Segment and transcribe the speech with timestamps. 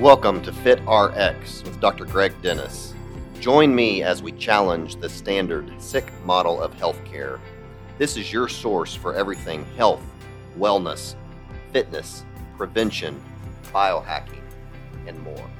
[0.00, 2.04] Welcome to Fit RX with Dr.
[2.04, 2.94] Greg Dennis.
[3.40, 7.40] Join me as we challenge the standard sick model of healthcare.
[7.98, 10.04] This is your source for everything health,
[10.56, 11.16] wellness,
[11.72, 12.24] fitness,
[12.56, 13.20] prevention,
[13.72, 14.44] biohacking,
[15.08, 15.50] and more.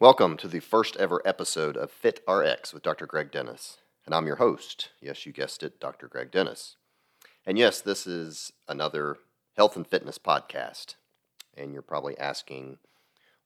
[0.00, 3.04] Welcome to the first ever episode of Fit RX with Dr.
[3.04, 3.76] Greg Dennis.
[4.06, 4.88] And I'm your host.
[4.98, 6.08] Yes, you guessed it, Dr.
[6.08, 6.76] Greg Dennis.
[7.44, 9.18] And yes, this is another
[9.58, 10.94] health and fitness podcast.
[11.54, 12.78] And you're probably asking,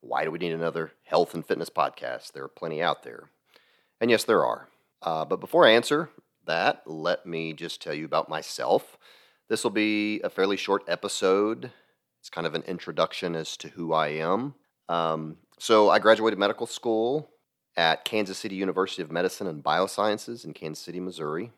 [0.01, 2.31] why do we need another health and fitness podcast?
[2.31, 3.31] There are plenty out there.
[4.01, 4.69] And yes, there are.
[5.03, 6.11] Uh, but before I answer
[6.47, 8.97] that, let me just tell you about myself.
[9.49, 11.73] This will be a fairly short episode.
[12.21, 14.55] It's kind of an introduction as to who I am.
[14.89, 17.31] Um, so I graduated medical school
[17.75, 21.53] at Kansas City University of Medicine and Biosciences in Kansas City, Missouri.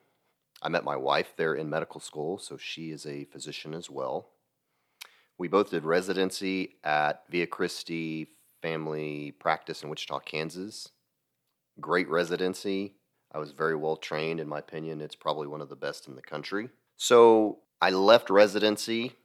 [0.62, 4.28] I met my wife there in medical school, so she is a physician as well.
[5.38, 8.28] We both did residency at Via Christi
[8.62, 10.90] Family Practice in Wichita, Kansas.
[11.80, 12.94] Great residency.
[13.34, 14.38] I was very well trained.
[14.38, 16.68] In my opinion, it's probably one of the best in the country.
[16.96, 19.16] So I left residency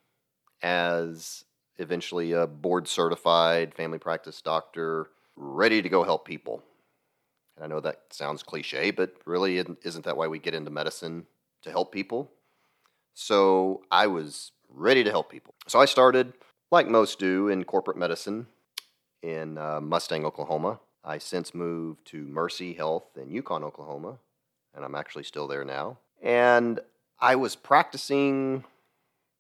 [0.64, 1.45] as
[1.82, 6.64] eventually a board certified family practice doctor, ready to go help people.
[7.56, 11.26] And I know that sounds cliche, but really isn't that why we get into medicine
[11.64, 12.32] to help people?
[13.14, 15.54] So I was ready to help people.
[15.68, 16.34] So I started,
[16.72, 18.48] like most do, in corporate medicine
[19.22, 20.80] in uh, Mustang, Oklahoma.
[21.04, 24.20] I since moved to Mercy Health in Yukon, Oklahoma,
[24.76, 25.98] and I'm actually still there now.
[26.22, 26.80] And
[27.20, 28.64] I was practicing,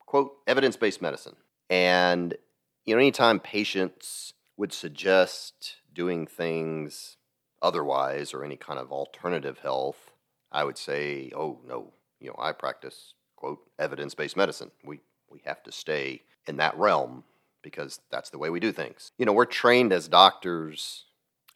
[0.05, 1.35] quote, evidence based medicine.
[1.71, 2.35] And,
[2.83, 7.15] you know, anytime patients would suggest doing things
[7.61, 10.11] otherwise or any kind of alternative health,
[10.51, 14.71] I would say, oh, no, you know, I practice, quote, evidence based medicine.
[14.83, 14.99] We,
[15.29, 17.23] we have to stay in that realm
[17.63, 19.13] because that's the way we do things.
[19.17, 21.05] You know, we're trained as doctors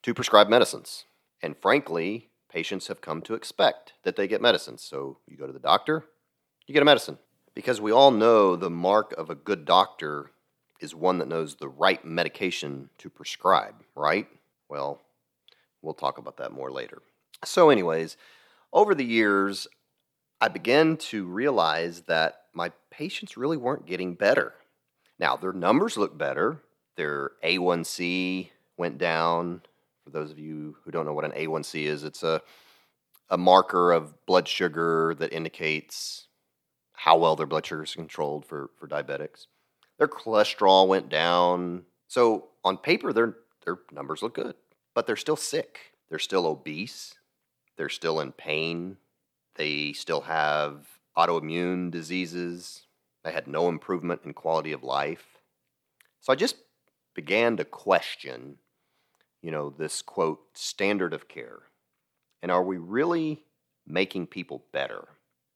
[0.03, 1.03] to prescribe medicines.
[1.41, 4.81] And frankly, patients have come to expect that they get medicines.
[4.81, 6.05] So you go to the doctor,
[6.67, 7.17] you get a medicine
[7.55, 10.31] because we all know the mark of a good doctor
[10.81, 14.27] is one that knows the right medication to prescribe, right?
[14.69, 15.01] Well,
[15.81, 17.01] we'll talk about that more later.
[17.45, 18.17] So, anyways,
[18.73, 19.67] over the years,
[20.41, 24.53] I began to realize that my patients really weren't getting better.
[25.17, 26.61] Now, their numbers look better,
[26.97, 29.61] their A1C went down.
[30.03, 32.41] For those of you who don't know what an A1C is, it's a,
[33.29, 36.27] a marker of blood sugar that indicates
[36.95, 39.47] how well their blood sugar is controlled for, for diabetics.
[39.97, 41.83] Their cholesterol went down.
[42.07, 43.35] So on paper, their,
[43.65, 44.55] their numbers look good,
[44.93, 45.93] but they're still sick.
[46.09, 47.15] They're still obese.
[47.77, 48.97] They're still in pain.
[49.55, 52.83] They still have autoimmune diseases.
[53.23, 55.39] They had no improvement in quality of life.
[56.19, 56.57] So I just
[57.13, 58.57] began to question,
[59.41, 61.63] you know, this quote, standard of care.
[62.41, 63.43] And are we really
[63.87, 65.07] making people better?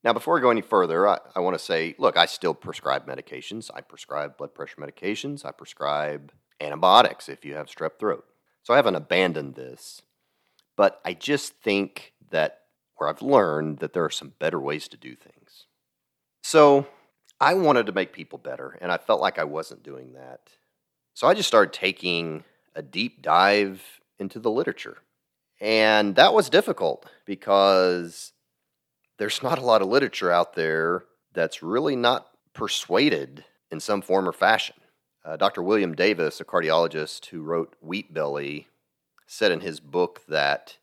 [0.04, 3.06] Now, before I go any further, I, I want to say look, I still prescribe
[3.08, 3.70] medications.
[3.74, 5.46] I prescribe blood pressure medications.
[5.46, 8.26] I prescribe antibiotics if you have strep throat.
[8.64, 10.02] So I haven't abandoned this.
[10.78, 12.59] But I just think that,
[12.98, 15.66] or I've learned that there are some better ways to do things.
[16.44, 16.88] So
[17.42, 20.40] I wanted to make people better, and I felt like I wasn't doing that.
[21.14, 22.44] So I just started taking
[22.76, 23.82] a deep dive
[24.20, 24.98] into the literature.
[25.59, 28.32] And that was difficult because
[29.19, 31.03] there's not a lot of literature out there
[31.34, 34.78] that's really not persuaded in some form or fashion.
[35.24, 35.62] Uh, Dr.
[35.62, 38.68] William Davis, a cardiologist who wrote Wheat Belly,
[39.28, 40.78] said in his book that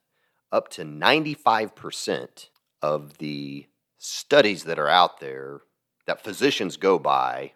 [0.52, 2.48] up to 95%
[2.82, 3.66] of the
[3.98, 5.62] studies that are out there
[6.06, 7.52] that physicians go by,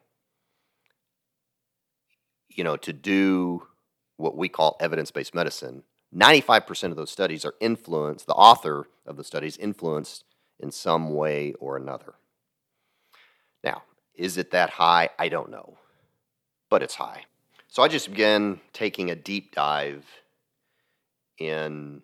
[2.49, 3.67] you know, to do
[4.17, 5.85] what we call evidence based medicine,
[6.17, 10.25] 95% of those studies are influenced, the author of the studies influenced
[10.61, 12.15] in some way or another.
[13.65, 13.83] Now,
[14.15, 15.11] is it that high?
[15.19, 15.79] I don't know,
[16.69, 17.25] but it's high.
[17.69, 20.05] So I just began taking a deep dive
[21.39, 22.03] in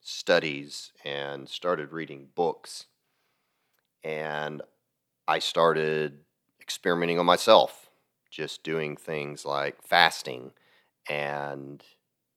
[0.00, 2.86] studies and started reading books.
[4.04, 4.62] And
[5.26, 6.20] I started
[6.60, 7.90] experimenting on myself,
[8.30, 10.52] just doing things like fasting
[11.08, 11.82] and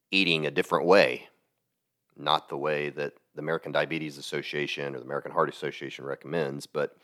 [0.09, 1.29] eating a different way,
[2.17, 6.98] not the way that the American Diabetes Association or the American Heart Association recommends, but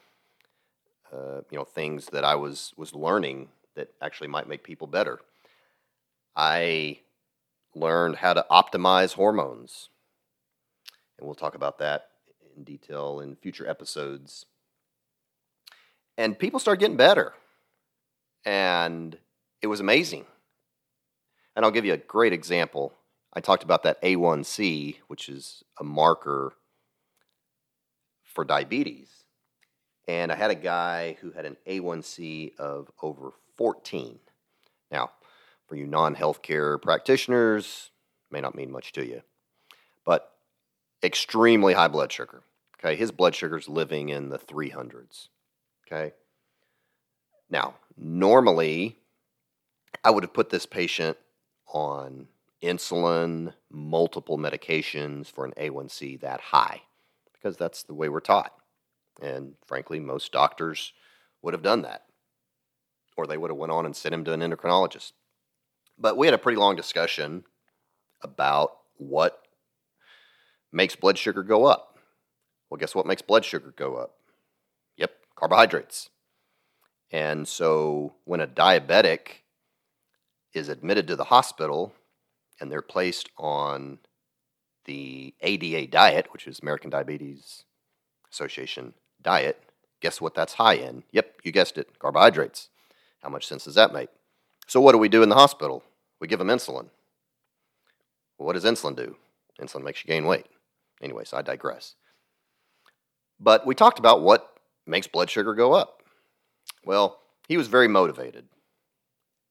[1.13, 5.19] uh, you know things that I was was learning that actually might make people better.
[6.35, 6.99] I
[7.75, 9.89] learned how to optimize hormones,
[11.17, 12.09] And we'll talk about that
[12.55, 14.45] in detail in future episodes.
[16.17, 17.33] And people started getting better.
[18.45, 19.17] And
[19.61, 20.25] it was amazing.
[21.55, 22.93] And I'll give you a great example.
[23.37, 26.53] I talked about that A1C, which is a marker
[28.23, 29.11] for diabetes.
[30.07, 34.17] And I had a guy who had an A1C of over 14.
[34.89, 35.11] Now,
[35.67, 37.91] for you non healthcare practitioners,
[38.31, 39.21] may not mean much to you,
[40.03, 40.31] but
[41.03, 42.41] extremely high blood sugar.
[42.79, 45.27] Okay, his blood sugar's living in the 300s.
[45.85, 46.15] Okay.
[47.51, 48.97] Now, normally,
[50.03, 51.17] I would have put this patient
[51.67, 52.29] on
[52.63, 56.81] insulin, multiple medications for an A1C that high,
[57.33, 58.53] because that's the way we're taught.
[59.21, 60.93] And frankly, most doctors
[61.41, 62.03] would have done that.
[63.15, 65.13] Or they would have went on and sent him to an endocrinologist.
[65.97, 67.43] But we had a pretty long discussion
[68.21, 69.41] about what
[70.71, 71.97] makes blood sugar go up.
[72.69, 74.15] Well, guess what makes blood sugar go up?
[74.97, 76.09] Yep, carbohydrates.
[77.11, 79.43] And so when a diabetic
[80.53, 81.93] is admitted to the hospital
[82.59, 83.99] and they're placed on
[84.85, 87.63] the ADA diet, which is American Diabetes
[88.31, 89.61] Association diet,
[90.01, 91.03] guess what that's high in?
[91.11, 92.69] Yep, you guessed it, carbohydrates.
[93.21, 94.09] How much sense does that make?
[94.67, 95.83] So, what do we do in the hospital?
[96.19, 96.89] We give them insulin.
[98.37, 99.15] Well, what does insulin do?
[99.61, 100.45] Insulin makes you gain weight.
[101.01, 101.95] Anyways, I digress.
[103.39, 106.01] But we talked about what makes blood sugar go up.
[106.85, 108.45] Well, he was very motivated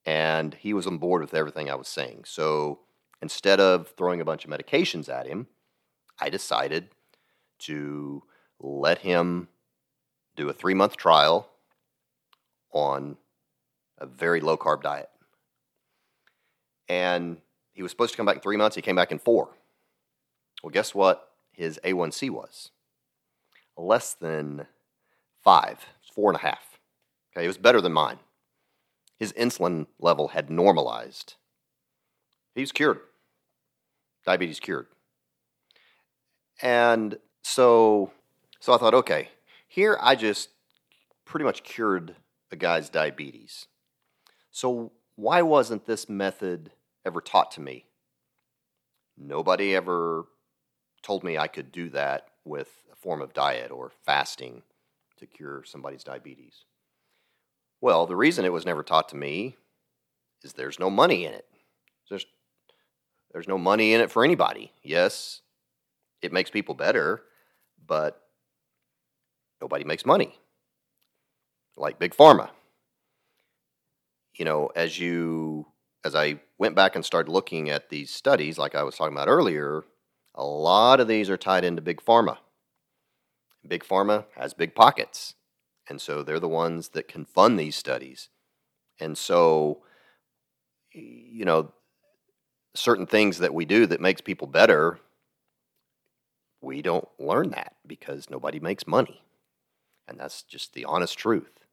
[0.04, 2.24] and he was on board with everything I was saying.
[2.26, 2.80] So
[3.26, 5.48] instead of throwing a bunch of medications at him,
[6.20, 6.90] I decided
[7.58, 8.22] to
[8.60, 9.48] let him
[10.36, 11.48] do a three month trial
[12.70, 13.16] on
[13.98, 15.08] a very low carb diet.
[16.88, 17.38] And
[17.72, 18.76] he was supposed to come back in three months.
[18.76, 19.48] He came back in four.
[20.62, 22.70] Well, guess what his A1C was?
[23.76, 24.68] Less than
[25.42, 25.84] five,
[26.14, 26.78] four and a half.
[27.32, 28.20] Okay, it was better than mine.
[29.18, 31.34] His insulin level had normalized.
[32.54, 33.00] He's cured.
[34.26, 34.88] Diabetes cured.
[36.60, 38.12] And so
[38.60, 39.28] so I thought, okay,
[39.68, 40.50] here I just
[41.24, 42.16] pretty much cured
[42.50, 43.66] a guy's diabetes.
[44.50, 46.72] So why wasn't this method
[47.04, 47.86] ever taught to me?
[49.16, 50.26] Nobody ever
[51.02, 54.62] told me I could do that with a form of diet or fasting
[55.18, 56.64] to cure somebody's diabetes.
[57.80, 59.56] Well, the reason it was never taught to me
[60.42, 61.46] is there's no money in it.
[63.32, 64.72] There's no money in it for anybody.
[64.82, 65.42] Yes,
[66.22, 67.22] it makes people better,
[67.86, 68.20] but
[69.60, 70.38] nobody makes money.
[71.76, 72.50] Like big pharma.
[74.34, 75.66] You know, as you
[76.04, 79.28] as I went back and started looking at these studies like I was talking about
[79.28, 79.84] earlier,
[80.34, 82.38] a lot of these are tied into big pharma.
[83.66, 85.34] Big pharma has big pockets.
[85.88, 88.28] And so they're the ones that can fund these studies.
[89.00, 89.82] And so,
[90.92, 91.72] you know,
[92.78, 94.98] certain things that we do that makes people better,
[96.60, 99.22] we don't learn that because nobody makes money.
[100.08, 101.64] And that's just the honest truth.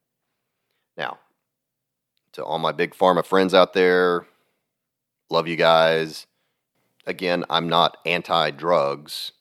[0.96, 1.18] Now,
[2.32, 4.26] to all my big pharma friends out there,
[5.30, 6.26] love you guys.
[7.06, 9.32] Again, I'm not anti drugs.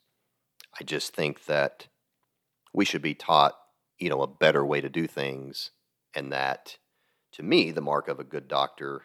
[0.79, 1.87] I just think that
[2.73, 3.55] we should be taught
[4.03, 5.71] you know, a better way to do things.
[6.13, 6.77] And that,
[7.33, 9.03] to me, the mark of a good doctor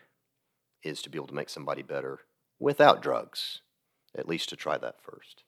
[0.83, 2.19] is to be able to make somebody better
[2.59, 3.61] without drugs,
[4.17, 5.45] at least to try that first.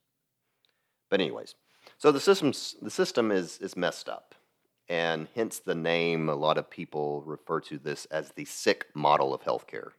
[1.08, 1.54] But, anyways,
[1.98, 4.34] so the, system's, the system is, is messed up.
[4.88, 9.32] And hence the name, a lot of people refer to this as the sick model
[9.32, 9.90] of healthcare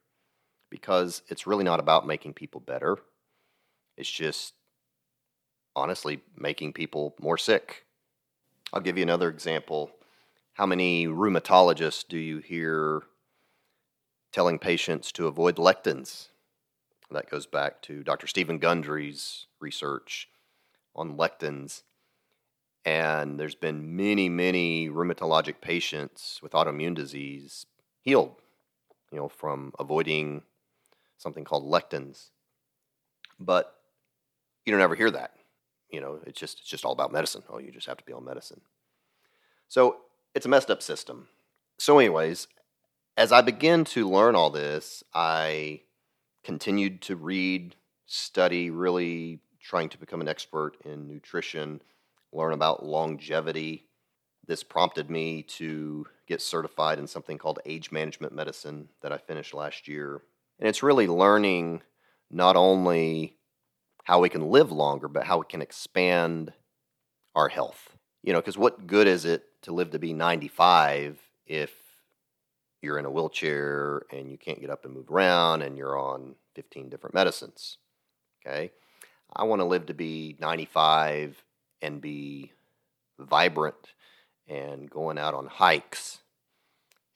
[0.70, 2.98] because it's really not about making people better.
[3.98, 4.54] It's just
[5.76, 7.86] honestly making people more sick
[8.74, 9.92] I'll give you another example.
[10.54, 13.04] How many rheumatologists do you hear
[14.32, 16.30] telling patients to avoid lectins?
[17.12, 18.28] That goes back to Dr.
[18.28, 20.30] Stephen Gundry's research
[20.96, 21.84] on lectins.
[22.86, 27.66] And there's been many, many rheumatologic patients with autoimmune disease
[28.02, 28.36] healed,
[29.12, 30.42] you know, from avoiding
[31.18, 32.30] something called lectins.
[33.40, 33.76] But
[34.66, 35.34] you don't ever hear that
[35.92, 37.44] you know, it's just it's just all about medicine.
[37.50, 38.62] Oh, you just have to be on medicine.
[39.68, 39.98] So
[40.34, 41.28] it's a messed up system.
[41.78, 42.48] So, anyways,
[43.18, 45.82] as I begin to learn all this, I
[46.44, 51.82] continued to read, study, really trying to become an expert in nutrition,
[52.32, 53.88] learn about longevity.
[54.48, 59.54] This prompted me to get certified in something called age management medicine that I finished
[59.54, 60.22] last year.
[60.60, 61.84] And it's really learning
[62.30, 63.38] not only
[64.04, 66.54] how we can live longer, but how we can expand
[67.36, 67.96] our health.
[68.24, 71.72] You know, because what good is it to live to be 95 if
[72.82, 76.36] you're in a wheelchair and you can't get up and move around and you're on
[76.56, 77.78] 15 different medicines?
[78.46, 78.72] Okay.
[79.34, 81.44] I want to live to be 95
[81.82, 82.52] and be
[83.20, 83.94] vibrant
[84.48, 86.20] and going out on hikes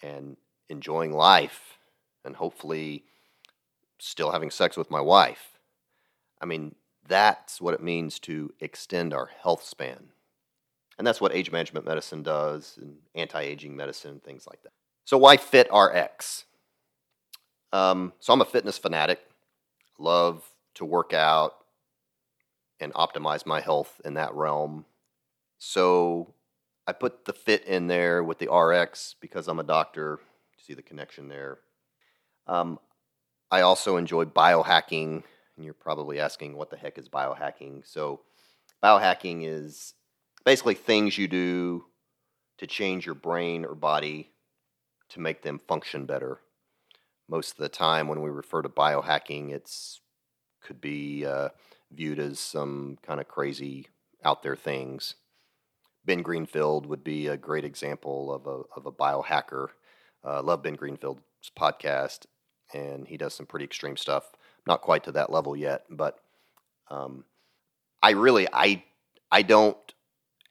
[0.02, 0.38] and
[0.70, 1.78] enjoying life
[2.24, 3.04] and hopefully
[4.00, 5.60] still having sex with my wife.
[6.42, 6.76] I mean,
[7.08, 10.10] that's what it means to extend our health span.
[10.98, 14.72] And that's what age management medicine does and anti aging medicine and things like that.
[15.06, 16.46] So, why Fit RX?
[17.72, 19.20] Um, so, I'm a fitness fanatic,
[20.00, 20.44] love
[20.76, 21.54] to work out
[22.80, 24.86] and optimize my health in that realm.
[25.60, 26.34] So,
[26.88, 30.20] I put the fit in there with the RX because I'm a doctor.
[30.58, 31.60] See the connection there.
[32.48, 32.80] Um,
[33.52, 35.24] I also enjoy biohacking,
[35.56, 37.86] and you're probably asking what the heck is biohacking.
[37.86, 38.22] So,
[38.84, 39.94] biohacking is
[40.44, 41.86] basically things you do
[42.58, 44.32] to change your brain or body
[45.16, 46.40] to make them function better.
[47.28, 50.02] Most of the time, when we refer to biohacking, it's
[50.62, 51.50] could be uh,
[51.92, 53.88] viewed as some kind of crazy
[54.24, 55.16] out there things.
[56.06, 59.70] Ben Greenfield would be a great example of a of a biohacker.
[60.24, 61.22] Uh, love Ben Greenfield's
[61.58, 62.26] podcast,
[62.74, 64.32] and he does some pretty extreme stuff.
[64.68, 66.20] Not quite to that level yet, but
[66.90, 67.26] um,
[68.04, 68.84] I really I
[69.32, 69.78] I don't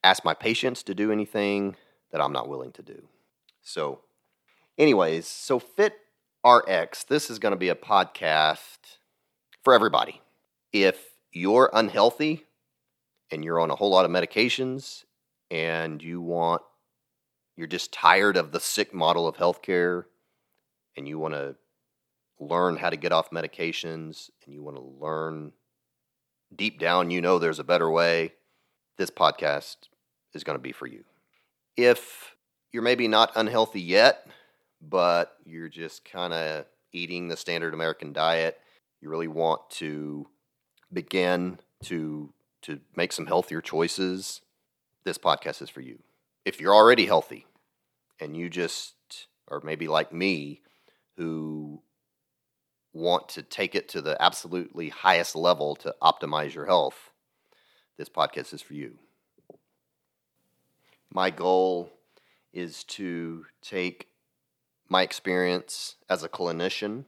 [0.02, 1.76] ask my patients to do anything
[2.10, 3.08] that I'm not willing to do.
[3.62, 4.00] So,
[4.78, 5.94] anyways, so Fit
[6.46, 8.98] RX, this is going to be a podcast
[9.62, 10.20] for everybody.
[10.72, 10.98] If
[11.32, 12.44] you're unhealthy
[13.30, 15.04] and you're on a whole lot of medications
[15.50, 16.62] and you want,
[17.56, 20.04] you're just tired of the sick model of healthcare
[20.96, 21.56] and you want to
[22.40, 25.52] learn how to get off medications and you want to learn
[26.54, 28.32] deep down, you know there's a better way,
[28.98, 29.76] this podcast
[30.34, 31.04] is going to be for you.
[31.76, 32.34] If
[32.72, 34.26] you're maybe not unhealthy yet,
[34.88, 38.58] but you're just kind of eating the standard American diet,
[39.00, 40.26] you really want to
[40.92, 44.40] begin to to make some healthier choices,
[45.04, 45.98] this podcast is for you.
[46.46, 47.46] If you're already healthy
[48.18, 48.94] and you just
[49.48, 50.62] or maybe like me
[51.16, 51.82] who
[52.94, 57.10] want to take it to the absolutely highest level to optimize your health,
[57.98, 58.98] this podcast is for you.
[61.12, 61.92] My goal
[62.52, 64.08] is to take
[64.94, 67.04] my experience as a clinician,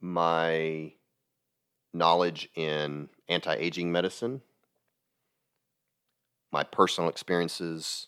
[0.00, 0.90] my
[1.92, 4.40] knowledge in anti aging medicine,
[6.50, 8.06] my personal experiences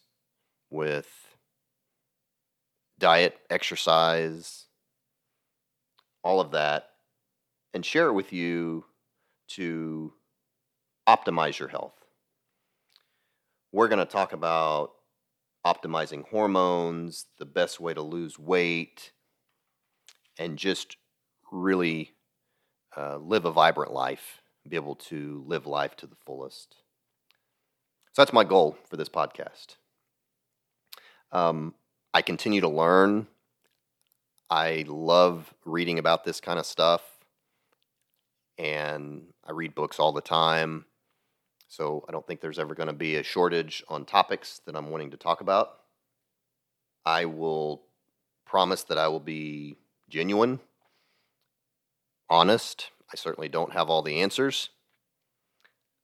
[0.70, 1.36] with
[2.98, 4.64] diet, exercise,
[6.24, 6.88] all of that,
[7.74, 8.86] and share it with you
[9.48, 10.14] to
[11.06, 12.06] optimize your health.
[13.70, 14.92] We're going to talk about
[15.66, 19.12] optimizing hormones, the best way to lose weight,
[20.38, 20.96] and just
[21.50, 22.14] really
[22.96, 26.76] uh, live a vibrant life, be able to live life to the fullest.
[28.12, 29.76] So that's my goal for this podcast.
[31.32, 31.74] Um,
[32.14, 33.26] I continue to learn.
[34.50, 37.02] I love reading about this kind of stuff,
[38.56, 40.86] and I read books all the time.
[41.68, 44.90] So I don't think there's ever going to be a shortage on topics that I'm
[44.90, 45.80] wanting to talk about.
[47.04, 47.82] I will
[48.46, 49.76] promise that I will be
[50.08, 50.60] genuine,
[52.30, 52.90] honest.
[53.12, 54.70] I certainly don't have all the answers,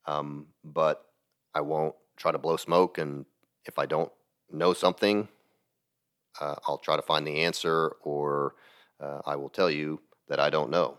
[0.07, 1.07] um, but
[1.55, 2.99] I won't try to blow smoke.
[2.99, 3.25] And
[3.65, 4.13] if I don't
[4.53, 5.29] know something,
[6.41, 8.55] uh, I'll try to find the answer, or
[9.01, 10.99] uh, I will tell you that I don't know.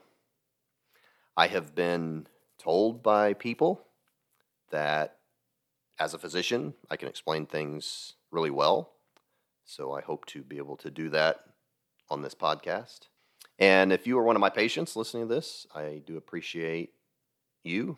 [1.37, 3.81] I have been told by people
[4.71, 5.17] that
[5.99, 8.91] as a physician, I can explain things really well.
[9.65, 11.41] So I hope to be able to do that
[12.09, 13.07] on this podcast.
[13.57, 16.93] And if you are one of my patients listening to this, I do appreciate
[17.63, 17.97] you.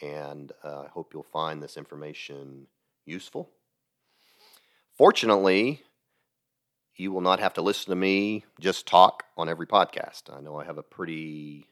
[0.00, 2.66] And uh, I hope you'll find this information
[3.04, 3.50] useful.
[4.96, 5.82] Fortunately,
[6.96, 10.34] you will not have to listen to me just talk on every podcast.
[10.34, 11.68] I know I have a pretty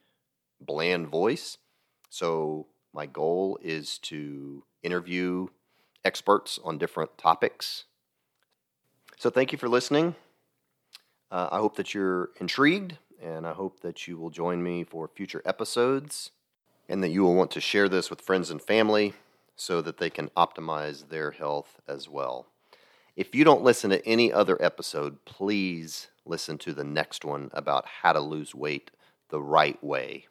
[0.61, 1.59] bland voice.
[2.09, 5.49] So my goal is to interview
[6.05, 7.85] experts on different topics.
[9.19, 10.15] So, thank you for listening.
[11.31, 15.09] Uh, I hope that you're intrigued, and I hope that you will join me for
[15.09, 16.31] future episodes,
[16.89, 19.15] and that you will want to share this with friends and family
[19.55, 22.47] so that they can optimize their health as well.
[23.15, 27.85] If you don't listen to any other episode, please listen to the next one about
[28.03, 28.91] how to lose weight
[29.29, 30.27] the right way.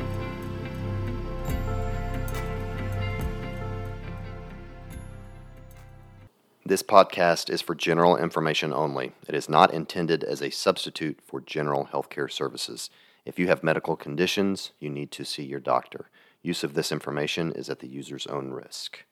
[6.65, 9.13] This podcast is for general information only.
[9.27, 12.91] It is not intended as a substitute for general healthcare services.
[13.25, 16.11] If you have medical conditions, you need to see your doctor.
[16.43, 19.03] Use of this information is at the user's own risk.